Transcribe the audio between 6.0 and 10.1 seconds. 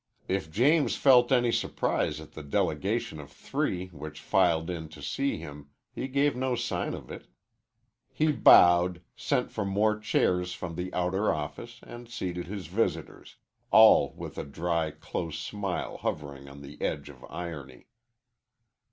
gave no sign of it. He bowed, sent for more